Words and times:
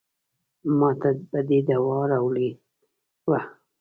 ماته 0.79 1.09
به 1.29 1.39
دې 1.47 1.59
دوا 1.67 1.99
راوړې 2.11 2.49
وه. 3.29 3.39